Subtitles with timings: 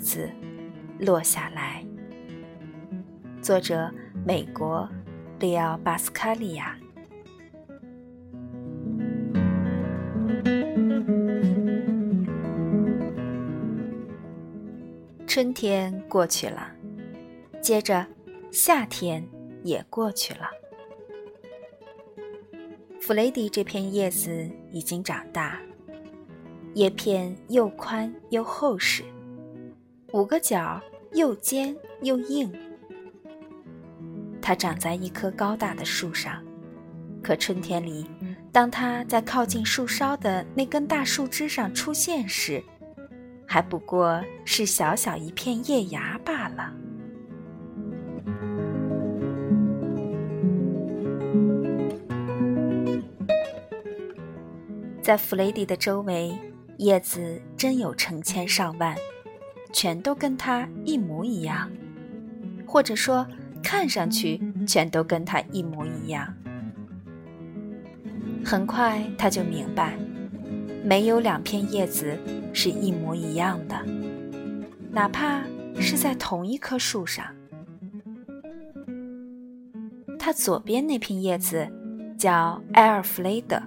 [0.00, 0.28] 子
[0.98, 1.84] 落下来。
[3.40, 3.88] 作者：
[4.24, 4.88] 美国
[5.38, 6.76] 利奥·巴斯卡利亚。
[15.26, 16.72] 春天过去了，
[17.62, 18.04] 接着
[18.50, 19.24] 夏天
[19.62, 20.50] 也过去了。
[23.00, 25.58] 弗雷迪这片叶子已经长大，
[26.74, 29.04] 叶片又宽又厚实，
[30.12, 30.80] 五个角
[31.12, 32.52] 又尖又硬。
[34.42, 36.42] 它长在一棵高大的树上，
[37.22, 38.06] 可春天里，
[38.50, 42.62] 当它在靠近树梢的那根大树枝上出现时，
[43.46, 46.72] 还不过是小小一片叶芽罢了。
[55.02, 56.36] 在弗雷迪的周围，
[56.78, 58.96] 叶子真有成千上万，
[59.72, 61.70] 全都跟他一模一样，
[62.66, 63.26] 或者说，
[63.62, 66.32] 看上去全都跟他一模一样。
[68.44, 69.96] 很快他就明白。
[70.82, 72.18] 没有两片叶子
[72.54, 73.76] 是一模一样的，
[74.90, 75.42] 哪怕
[75.78, 77.26] 是在同一棵树上。
[80.18, 81.68] 它左边那片叶子
[82.16, 83.60] 叫埃尔弗雷德，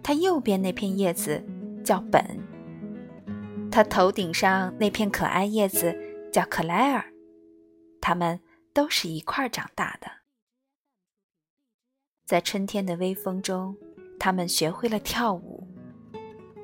[0.00, 1.42] 它右边那片叶子
[1.82, 2.24] 叫本，
[3.72, 5.96] 他头顶上那片可爱叶子
[6.30, 7.02] 叫克莱尔，
[8.02, 8.38] 他们
[8.74, 10.06] 都是一块长大的。
[12.26, 13.74] 在春天的微风中，
[14.20, 15.66] 他们学会了跳舞。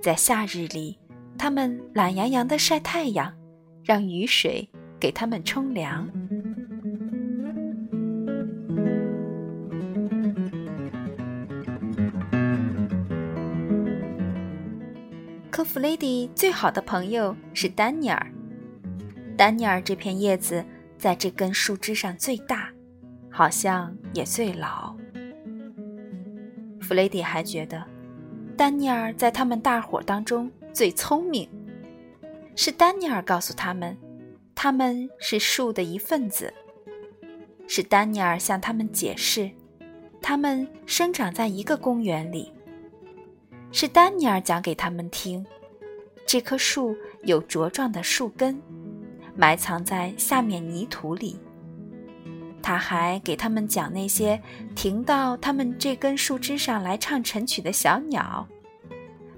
[0.03, 1.01] 在夏日里，
[1.39, 3.35] 他们懒洋洋地晒太阳，
[3.83, 4.71] 让雨水
[5.01, 6.07] 给他们冲凉。
[15.79, 18.33] 弗雷迪最好的朋友是丹尼尔。
[19.37, 20.65] 丹尼尔这片叶子
[20.99, 22.69] 在这根树枝上最大，
[23.31, 24.93] 好像也最老。
[26.81, 27.81] 弗雷迪还觉得。
[28.57, 31.49] 丹尼尔在他们大伙当中最聪明，
[32.57, 33.97] 是丹尼尔告诉他们，
[34.57, 36.53] 他们是树的一份子。
[37.69, 39.49] 是丹尼尔向他们解释，
[40.21, 42.53] 他们生长在一个公园里。
[43.71, 45.47] 是丹尼尔讲给他们听，
[46.29, 48.61] 这棵树有茁壮的树根，
[49.35, 51.41] 埋藏在下面泥土里。
[52.61, 54.39] 他还给他们讲那些
[54.77, 58.47] 停到他们这根树枝上来唱晨曲的小鸟。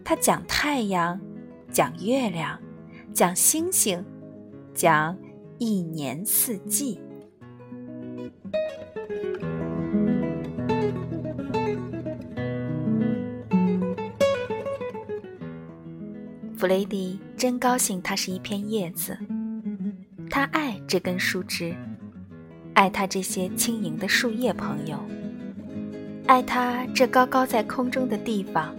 [0.05, 1.21] 他讲太阳，
[1.71, 2.61] 讲月亮，
[3.15, 4.05] 讲星星，
[4.75, 5.17] 讲
[5.59, 7.01] 一年四季。
[16.71, 19.19] 雷迪真高兴，它是一片叶子。
[20.31, 21.75] 他爱这根树枝。
[22.75, 24.97] 爱他这些轻盈的树叶朋友，
[26.29, 28.73] 爱他这高高在空中的地方，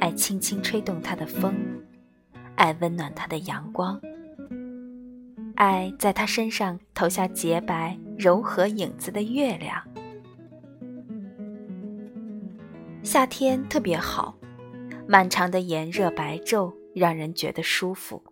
[0.00, 1.54] 爱轻轻吹动它的风，
[2.54, 4.00] 爱温暖它的阳光，
[5.56, 9.76] 爱在他身上投下洁白柔和影子的月亮。
[13.02, 14.34] 夏天特别好，
[15.06, 18.22] 漫长的炎热白昼让人觉得舒服，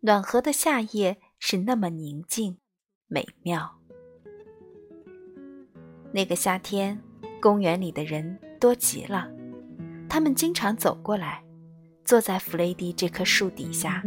[0.00, 2.58] 暖和的夏夜是那么宁静
[3.08, 3.78] 美妙。
[6.12, 7.00] 那个夏天，
[7.40, 9.28] 公园里的人多极了。
[10.08, 11.42] 他们经常走过来，
[12.04, 14.02] 坐在弗雷迪这棵树底下。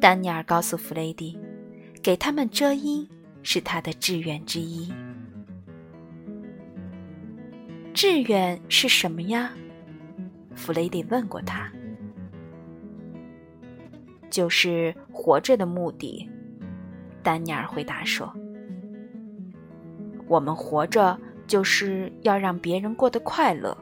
[0.00, 1.38] 丹尼尔告诉弗雷迪，
[2.02, 3.08] 给他们遮阴
[3.42, 4.92] 是他的志愿之一。
[7.94, 9.52] 志愿是什么呀？
[10.54, 11.70] 弗雷迪问过他。
[14.36, 16.28] 就是活着的目的。
[17.22, 18.30] 丹尼尔回答说。
[20.28, 23.74] 我们活着就是要让别人过得快乐。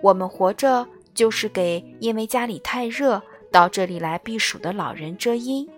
[0.00, 3.20] 我们活着就是给因为家里太热
[3.50, 5.68] 到这里来避暑的老人遮阴。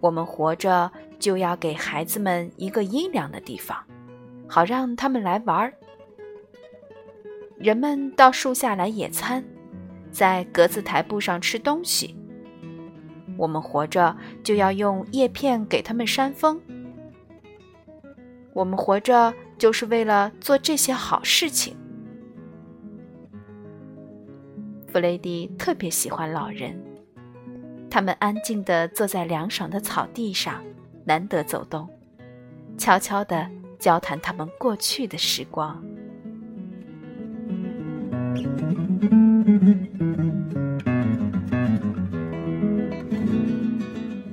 [0.00, 3.76] 我们活着就要给孩子们一个阴凉的地方，
[4.48, 5.74] 好让他们来玩儿。
[7.58, 9.44] 人们到树下来野餐，
[10.16, 12.16] 在格子台布上吃东西。
[13.36, 16.58] 我们活着就要用叶片给他们扇风。
[18.54, 21.76] 我们活着就是为了做这些好事情。
[24.86, 26.82] 弗雷迪特别喜欢老人，
[27.90, 30.64] 他们安静地坐在凉爽的草地上，
[31.04, 31.86] 难得走动，
[32.78, 33.46] 悄悄地
[33.78, 35.84] 交谈他们过去的时光。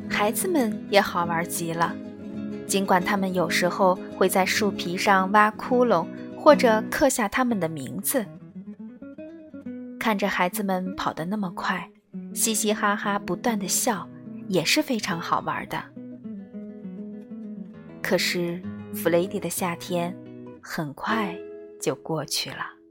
[0.09, 1.95] 孩子们也好玩极了。
[2.65, 6.07] 尽管他们有时候会在树皮上挖窟窿，
[6.37, 8.25] 或者刻下他们的名字。
[9.99, 11.89] 看着孩子们跑得那么快，
[12.33, 14.07] 嘻嘻哈哈不断的笑，
[14.47, 15.83] 也是非常好玩的。
[18.01, 18.61] 可是
[18.93, 20.15] 弗雷迪的夏天
[20.61, 21.37] 很快
[21.81, 22.82] 就过去了。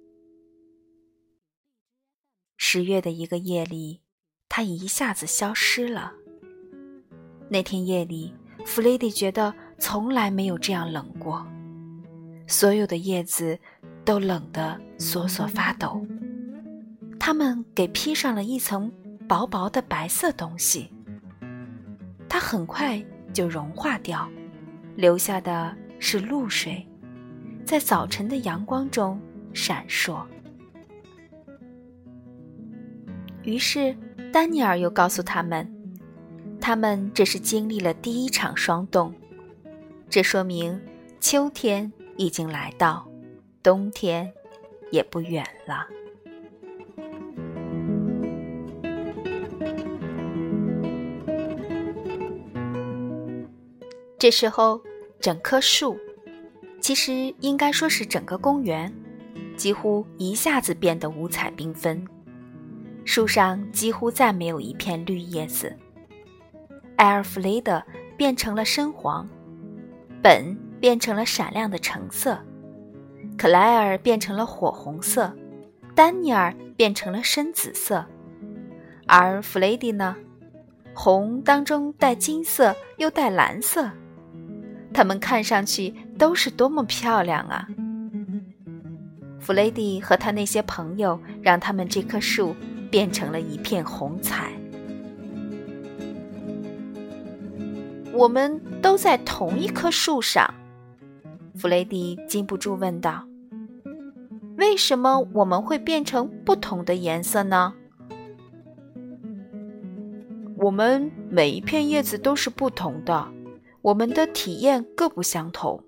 [2.65, 4.01] 十月的一个夜里，
[4.49, 6.13] 他一下子消失了。
[7.49, 8.33] 那天夜里，
[8.65, 11.45] 弗雷迪觉得从来没有这样冷过，
[12.47, 13.59] 所有的叶子
[14.05, 16.07] 都冷得瑟瑟发抖。
[17.19, 18.91] 他们给披上了一层
[19.29, 20.89] 薄薄的白色东西，
[22.29, 23.05] 它很快
[23.35, 24.31] 就融化掉，
[24.95, 26.87] 留下的是露水，
[27.67, 29.21] 在早晨的阳光中
[29.53, 30.25] 闪烁。
[33.45, 33.95] 于是，
[34.33, 35.69] 丹尼尔又告诉他们，
[36.61, 39.13] 他们这是经历了第一场霜冻，
[40.09, 40.81] 这说明
[41.19, 43.07] 秋天已经来到，
[43.63, 44.33] 冬天
[44.91, 45.87] 也不远了。
[54.19, 54.81] 这时候，
[55.19, 55.99] 整棵树，
[56.81, 58.93] 其实应该说是整个公园，
[59.57, 62.07] 几乎一下子变得五彩缤纷。
[63.05, 65.77] 树上几乎再没有一片绿叶子。
[66.97, 67.83] 艾尔弗雷德
[68.17, 69.29] 变成了深黄，
[70.23, 72.39] 本变成了闪亮的橙色，
[73.37, 75.35] 克莱尔变成了火红色，
[75.95, 78.07] 丹尼尔变成了深紫色，
[79.07, 80.17] 而弗雷迪呢，
[80.95, 83.91] 红当中带金色又带蓝色。
[84.95, 87.67] 它们看上去都是多么漂亮啊！
[89.41, 92.55] 弗雷迪和他那些朋友让他们这棵树
[92.93, 94.53] 变成了一片红彩。
[98.13, 100.53] 我们都在同一棵树上，
[101.57, 103.27] 弗雷迪禁不住问道
[104.59, 107.73] ：“为什么我们会变成不同的颜色呢？”
[110.59, 113.27] 我们每一片叶子都是不同的。
[113.81, 115.83] 我们的体验各不相同，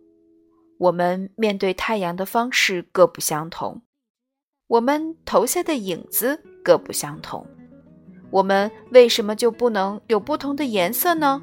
[0.78, 3.82] 我们面对太阳的方式各不相同，
[4.66, 7.46] 我们投下的影子各不相同。
[8.30, 11.40] 我们为什么就不能有不同的颜色呢？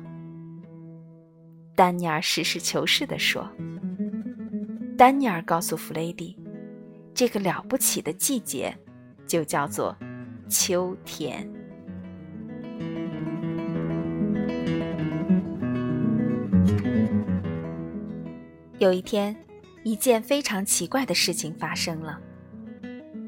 [1.73, 3.49] 丹尼尔实事求是地说。
[4.97, 6.37] 丹尼尔告诉弗雷迪，
[7.13, 8.75] 这个了不起的季节
[9.25, 9.95] 就叫做
[10.49, 11.49] 秋天。
[18.79, 19.35] 有一天，
[19.83, 22.19] 一件非常奇怪的事情发生了。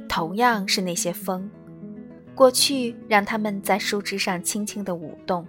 [0.10, 1.50] 同样是那些风，
[2.36, 5.46] 过去让它们在树枝上轻轻地舞动，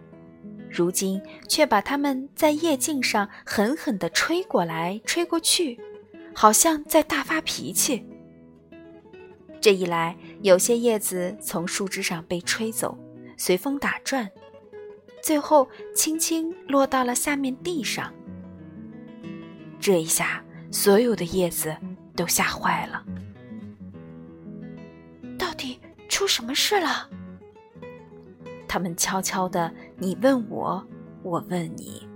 [0.71, 5.81] 如今却把它们在叶茎上狠狠地吹过来、吹过去，
[6.35, 8.05] 好像在大发脾气。
[9.61, 12.99] 这一来，有些叶子从树枝上被吹走，
[13.39, 14.31] 随风打转，
[15.23, 18.13] 最后轻轻落到了下面地上。
[19.81, 21.75] 这一下，所有的叶子
[22.15, 23.03] 都吓坏了。
[26.35, 27.09] 什么事了？
[28.67, 30.85] 他们悄悄的，你问我，
[31.23, 32.09] 我问你。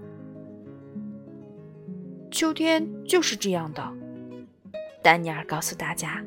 [2.28, 3.92] 秋天就是这样的，
[5.04, 6.20] 丹尼尔告诉大家。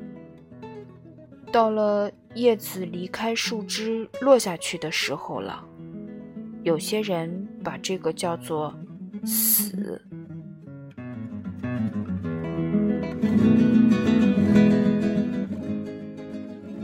[1.51, 5.61] 到了叶子离开树枝落下去的时候了。
[6.63, 8.73] 有些人把这个叫做
[9.25, 10.01] 死。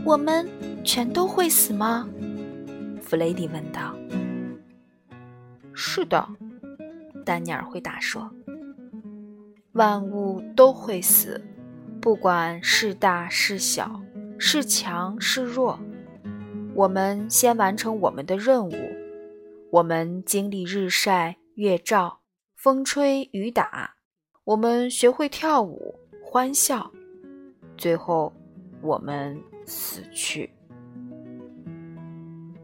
[0.04, 0.46] 我们
[0.88, 2.08] 全都会死吗？
[3.02, 3.94] 弗雷迪问道。
[5.74, 6.26] 是的，
[7.26, 8.30] 丹尼尔回答说
[9.72, 11.44] ：“万物都会死，
[12.00, 14.00] 不管是大是小，
[14.38, 15.78] 是强是弱。
[16.74, 18.72] 我们先完成我们的任务，
[19.70, 22.20] 我们经历日晒月照，
[22.56, 23.96] 风吹雨打，
[24.42, 26.90] 我们学会跳舞欢笑，
[27.76, 28.32] 最后
[28.80, 29.38] 我们。”
[29.70, 30.50] 死去！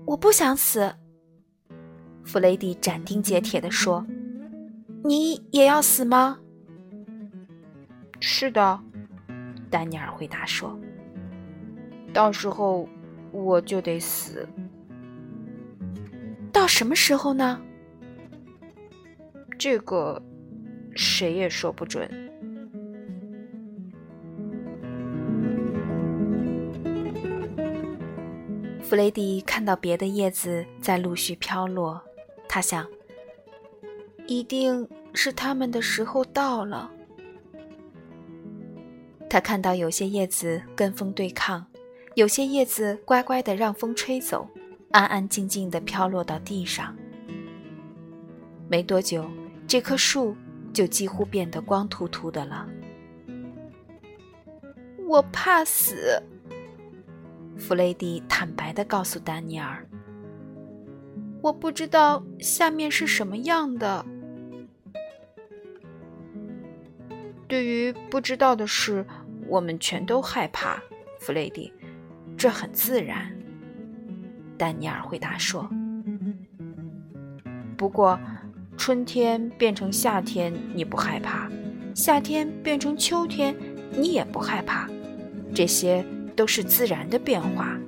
[0.07, 0.95] 我不想死。
[2.25, 4.05] 弗雷迪斩钉截铁地说
[5.05, 6.39] ：“你也要死吗
[8.21, 8.81] ？”“是的。”
[9.71, 10.79] 丹尼尔回答说。
[12.13, 12.89] “到时候
[13.33, 14.49] 我就得死。
[16.53, 17.61] ”“到什么时候呢
[19.59, 20.21] ？”“这个
[20.95, 22.09] 谁也说不准。”
[28.95, 32.01] 弗雷迪看到别的叶子在陆续飘落，
[32.49, 32.87] 他想，
[34.29, 36.89] 一定是他们的时候到了。
[39.29, 41.67] 他看到有些叶子跟风对抗，
[42.15, 44.49] 有些叶子乖乖的让风吹走，
[44.93, 46.97] 安安静静的飘落到地上。
[48.69, 49.29] 没多久，
[49.67, 50.37] 这棵树
[50.73, 52.69] 就几乎变得光秃秃的了。
[55.09, 56.23] 我怕死，
[57.57, 59.87] 弗雷迪坦白的告诉丹尼尔
[61.43, 64.05] ：“我不知道下面是什么样的。”
[67.47, 69.07] 对于不知道的事。
[69.47, 70.83] 我们全都害怕，
[71.21, 71.71] 弗雷迪，
[72.35, 73.31] 这很自然。
[74.57, 75.69] 丹尼尔回答说
[77.77, 78.19] ：“不过，
[78.79, 81.51] 春天变成夏天你不害怕，
[81.95, 83.55] 夏天变成秋天
[83.91, 84.89] 你也不害怕，
[85.55, 86.03] 这些
[86.37, 87.79] 都是自然的变化。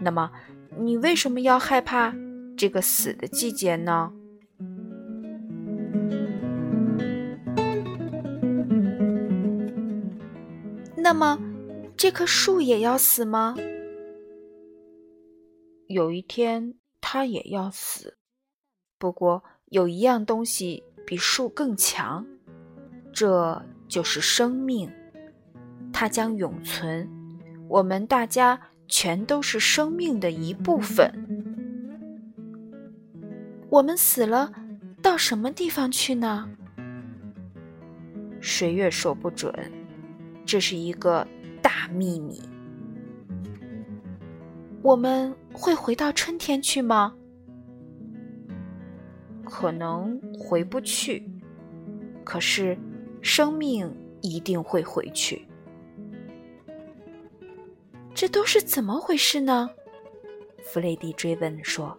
[0.00, 0.30] 那么，
[0.78, 2.14] 你为什么要害怕
[2.56, 4.12] 这个死的季节呢？”
[10.96, 11.38] 那么，
[11.96, 13.56] 这棵树也要死吗？
[15.86, 18.18] 有一天，它也要死。
[18.98, 22.26] 不过，有一样东西比树更强，
[23.10, 24.92] 这就是生命。
[25.90, 27.08] 它将永存。
[27.68, 31.12] 我们大家全都是生命的一部分。
[33.68, 34.50] 我们死了，
[35.02, 36.48] 到什么地方去呢？
[38.40, 39.52] 谁也说不准。
[40.46, 41.26] 这是一个
[41.60, 42.40] 大秘密。
[44.80, 47.14] 我们会回到春天去吗？
[49.44, 51.30] 可能回不去，
[52.22, 52.78] 可是
[53.20, 55.47] 生命一定会回去。
[58.20, 59.70] 这都是怎么回事呢？
[60.64, 61.96] 弗雷迪追问说：“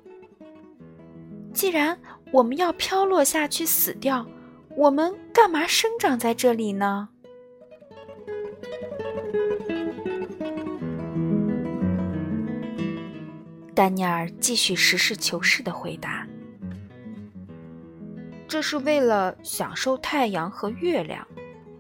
[1.56, 1.98] 既然
[2.34, 4.28] 我们要飘落下去死掉，
[4.76, 7.08] 我们干嘛生长在这里呢？”
[13.74, 16.28] 丹尼尔继续实事求是的回答
[18.46, 21.26] ：“这是为了享受太阳和月亮，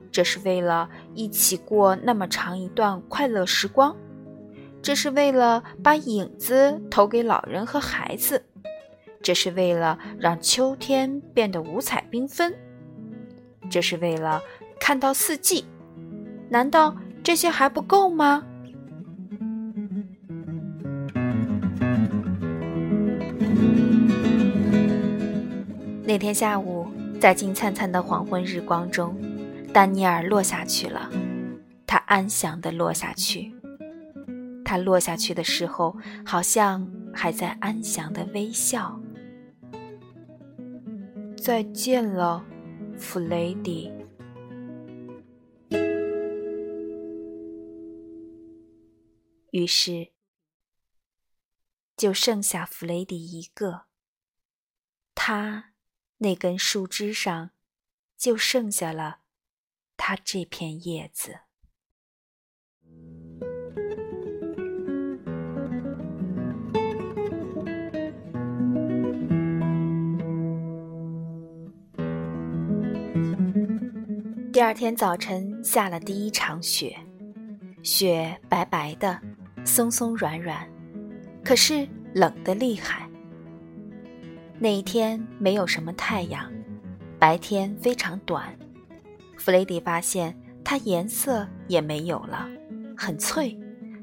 [0.10, 3.94] 这是为了一起过那么长一段快乐时光，
[4.82, 8.44] 这是为了把影子投给老人和孩子，
[9.22, 12.54] 这是为了让秋天变得五彩缤纷，
[13.70, 14.42] 这是为了
[14.80, 15.66] 看到四季。
[16.50, 18.44] 难道这些还不够吗？”
[26.04, 26.88] 那天下午，
[27.20, 29.16] 在金灿灿的黄昏日光中，
[29.72, 31.08] 丹尼尔落下去了。
[31.86, 33.54] 他安详地落下去。
[34.70, 39.02] 他落下去的时候，好像还在安详的微笑。
[41.36, 42.46] 再见了，
[42.96, 43.92] 弗雷迪。
[49.50, 50.12] 于是，
[51.98, 53.86] 就剩下弗雷迪一个。
[55.16, 55.74] 他。
[56.20, 57.50] 那根树枝上，
[58.16, 59.22] 就剩下了
[59.98, 61.40] 他这片叶子。
[74.60, 76.94] 第二天早晨下了第一场雪，
[77.82, 79.18] 雪白白的，
[79.64, 80.68] 松松软软，
[81.46, 83.10] 可是冷得厉害。
[84.58, 86.52] 那一天没有什么太阳，
[87.18, 88.54] 白天非常短。
[89.38, 92.46] 弗雷迪发现它颜色也没有了，
[92.98, 93.58] 很脆，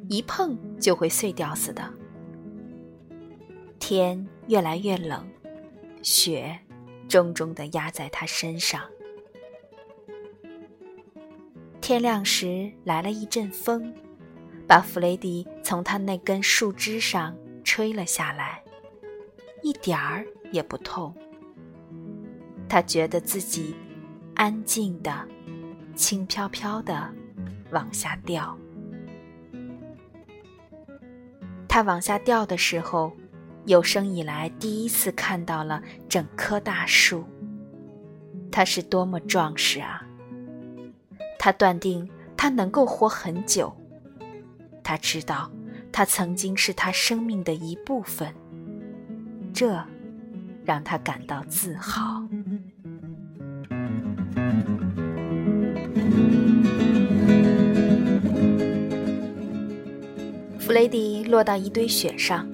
[0.08, 1.92] 一碰就会碎掉似的。
[3.78, 5.22] 天越来越冷，
[6.00, 6.58] 雪
[7.06, 8.80] 重重地压在他身上。
[11.86, 13.94] 天亮时来了一阵风，
[14.66, 18.60] 把弗雷迪从他那根树枝上吹了下来，
[19.62, 20.26] 一点儿。
[20.50, 21.14] 也不痛，
[22.68, 23.76] 他觉得自己
[24.34, 25.28] 安静的、
[25.94, 27.08] 轻飘飘的
[27.70, 28.58] 往下掉。
[31.68, 33.12] 他往下掉的时候，
[33.64, 37.24] 有生以来第一次看到了整棵大树。
[38.50, 39.95] 它是多么壮实啊！
[41.46, 43.72] 他断定他能够活很久。
[44.82, 45.48] 他知道，
[45.92, 48.34] 他曾经是他生命的一部分。
[49.54, 49.80] 这。
[50.64, 52.20] 让他感到自豪。
[60.58, 62.50] 弗雷迪落到一堆雪上，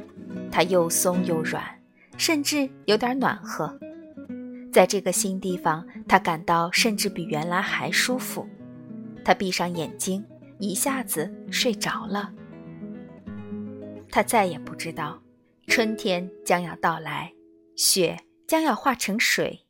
[0.50, 1.64] 它又松又软，
[2.18, 3.74] 甚至有点暖和。
[4.70, 8.46] 在这个新地方，他感到甚至比原来还舒服。
[9.24, 10.24] 他闭上眼睛，
[10.58, 12.32] 一下子睡着了。
[14.10, 15.22] 他再也不知道，
[15.68, 17.32] 春天将要到来，
[17.76, 19.66] 雪将要化成水。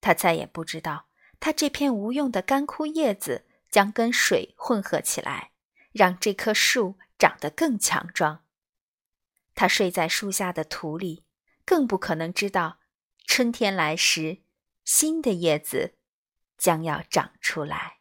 [0.00, 1.06] 他再也不知道，
[1.38, 5.52] 他这片无用的干枯叶子将跟水混合起来，
[5.92, 8.44] 让这棵树长得更强壮。
[9.54, 11.24] 他睡在树下的土里，
[11.64, 12.78] 更不可能知道。
[13.26, 14.38] 春天来时，
[14.84, 15.94] 新的叶子
[16.56, 17.98] 将要长出来。